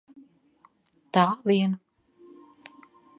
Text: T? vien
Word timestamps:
T? 1.11 1.21
vien 1.45 1.77